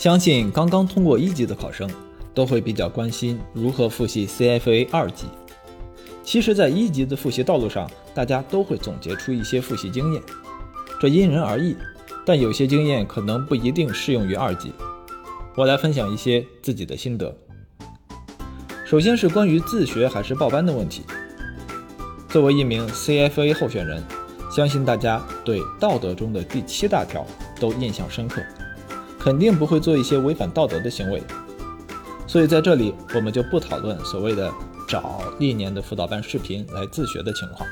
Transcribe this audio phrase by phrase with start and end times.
[0.00, 1.86] 相信刚刚通过一级的考生
[2.32, 5.26] 都会比较关心如何复习 CFA 二级。
[6.24, 10.22] 其实，在一级的复习道路上，大家都会总结出一些复习经验，
[10.98, 11.76] 这因人而异，
[12.24, 14.72] 但有些经验可能不一定适用于二级。
[15.54, 17.36] 我来分享一些自己的心得。
[18.86, 21.02] 首先是关于自学还是报班的问题。
[22.26, 24.02] 作为一名 CFA 候选人，
[24.50, 27.26] 相信大家对道德中的第七大条
[27.60, 28.40] 都印象深刻，
[29.20, 31.22] 肯定不会做一些违反道德的行为。
[32.26, 34.50] 所以在这里，我们就不讨论所谓的
[34.88, 37.68] 找历年的辅导班视频来自学的情况。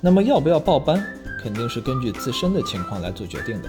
[0.00, 1.02] 那么要不要报班，
[1.40, 3.68] 肯定是根据自身的情况来做决定的。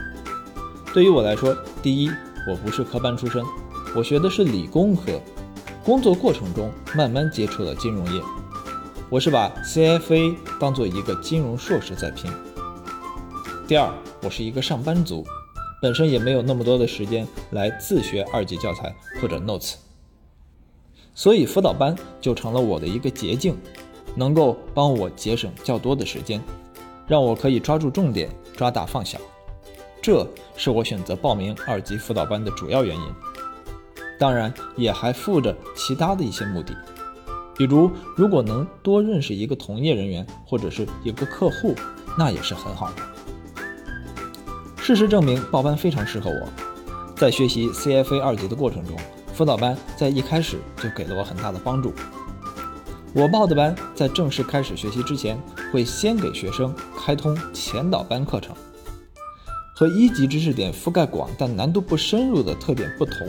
[0.93, 2.09] 对于我来说，第一，
[2.49, 3.43] 我不是科班出身，
[3.95, 5.21] 我学的是理工科，
[5.83, 8.21] 工作过程中慢慢接触了金融业。
[9.09, 12.31] 我是把 CFA 当做一个金融硕士在拼。
[13.67, 13.89] 第二，
[14.21, 15.25] 我是一个上班族，
[15.81, 19.75] 本身也没有那么多的时间来自学二级教材或者 notes，
[21.13, 23.55] 所以辅导班就成了我的一个捷径，
[24.15, 26.41] 能够帮我节省较多的时间，
[27.07, 29.19] 让我可以抓住重点，抓大放小。
[30.01, 33.03] 这是我选择报名二级辅导班的主要原因。
[34.19, 36.75] 当然，也还附着其他的一些目的。
[37.55, 41.75] 比如，如果能多认识一个从业人员或者是一个客户，
[42.17, 43.16] 那也是很好的。
[44.87, 46.47] 事实证明，报班非常适合我。
[47.13, 48.95] 在学习 CFA 二级的过程中，
[49.33, 51.93] 辅导班在一开始就给了我很大的帮助。
[53.13, 55.37] 我报的班在正式开始学习之前，
[55.73, 58.55] 会先给学生开通前导班课程。
[59.75, 63.27] 和一级知识点覆盖广但难度不深入的特点不同。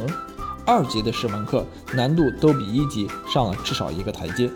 [0.64, 4.48] 二级的十门课难度都比一级上了至少一个台阶。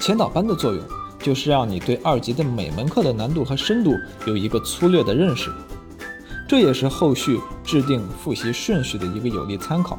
[0.00, 0.82] 前导班的作用
[1.20, 3.94] 就是让你对二级的每门课的难度和深度
[4.26, 5.52] 有一个粗略的认识，
[6.50, 9.96] 这也是后续制定复习顺序的一个有力参考。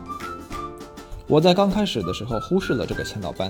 [1.26, 3.50] 我在刚开始的时候忽视了这个前导班，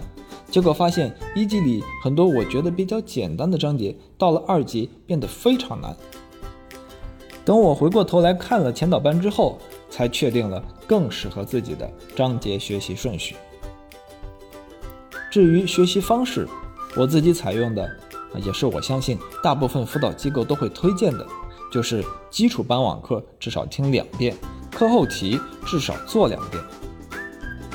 [0.52, 5.98] 结果发现一级里很多我觉得比较简单的章节，到了二级变得非常难。
[7.44, 9.58] 等我回过头来看了前导班之后。
[9.94, 13.36] 才确定了更适合自己的章节学习顺序。
[15.30, 16.48] 至于学习方式，
[16.96, 17.86] 我自己采用的，
[18.42, 21.28] 也是我相信大部分辅导机构都会推荐的，
[21.72, 24.36] 就是基础班网课至少听两遍，
[24.70, 26.62] 课后题至少做两遍。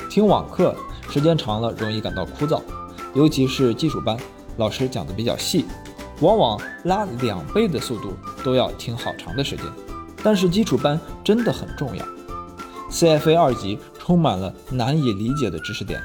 [0.07, 0.75] 听网课
[1.09, 2.61] 时间长了容易感到枯燥，
[3.15, 4.15] 尤其是基础班，
[4.57, 5.65] 老师讲的比较细，
[6.21, 8.13] 往往拉两倍的速度
[8.43, 9.65] 都要听好长的时间。
[10.23, 12.05] 但是基础班真的很重要
[12.91, 15.99] ，CFA 二级充满了难以理解的知识点，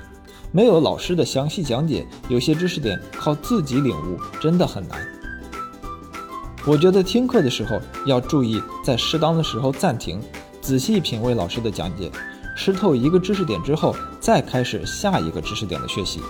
[0.50, 5.06] 没有老师的详细讲解，有些知识点靠自己领悟真的很难。
[6.64, 10.20] 我觉得听课的时候要注意在适当的时候暂停，
[10.60, 12.08] 仔细品味老师的讲解，
[12.56, 16.20] 吃透一个知识点之后再开始下一个知识点的学习，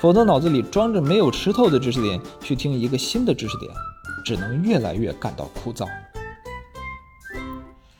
[0.00, 3.70] 否则脑子里装着没有吃透的知识点去听一个新的知识点，
[4.24, 5.86] 只能越来越感到枯燥。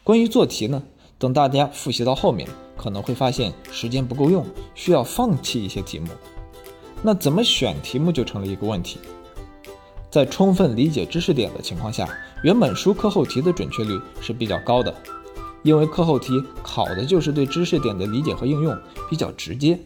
[0.03, 0.83] 关于做题呢，
[1.19, 4.45] 等大家复习到后面，可能会发现时间不够用，
[4.75, 6.09] 需要放弃一些题目。
[7.01, 8.99] 那怎么选题目就成了一个问题。
[10.15, 12.09] 在充分理解知识点的情况下，
[12.45, 14.95] 原本书课后题的准确率是比较高的，
[15.65, 18.79] 因为课后题考的就是对知识点的理解和应用，
[19.11, 19.77] 比较直接，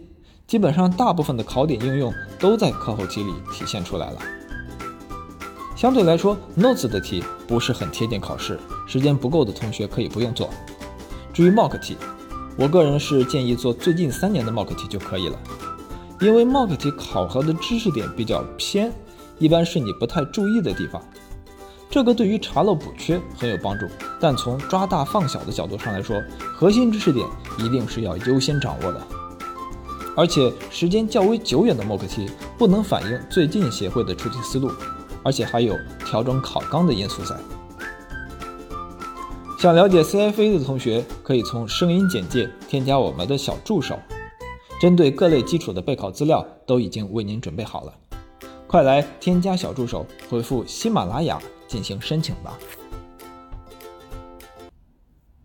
[0.46, 4.18] 基本上大部分的考点应用都在课后题里体现出来了。
[5.74, 10.50] 相对来说，notes 的题不是很贴近考试，时间不够的同学可以不用做。
[11.32, 11.96] 至于 mock 题，
[12.58, 15.38] 我个人是建议做最近三年的 mock 题就可以了，
[16.20, 18.92] 因为 mock 题考核的知识点比较偏，
[19.38, 21.02] 一般是你不太注意的地方。
[21.90, 23.86] 这个对于查漏补缺很有帮助，
[24.20, 26.22] 但从抓大放小的角度上来说，
[26.54, 27.26] 核心知识点
[27.58, 29.00] 一定是要优先掌握的。
[30.16, 32.28] 而且时间较为久远的 mock 题
[32.58, 34.70] 不能反映最近协会的出题思路。
[35.24, 35.76] 而且还有
[36.06, 37.36] 调整考纲的因素在。
[39.58, 43.98] 想了解 CFA 的同学，可以从声音简介添加我们的小助手，
[44.80, 47.92] 针对各类基础的备考资料都已经为您准备好了，
[48.68, 52.58] 快来添加小助手，回复喜马拉雅进行申请吧。